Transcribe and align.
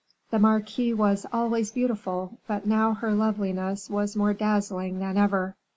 The 0.31 0.39
marquise 0.39 0.95
was 0.95 1.27
always 1.31 1.69
beautiful, 1.69 2.39
but 2.47 2.65
now 2.65 2.95
her 2.95 3.13
loveliness 3.13 3.87
was 3.87 4.15
more 4.15 4.33
dazzling 4.33 4.97
than 4.97 5.15
ever. 5.15 5.55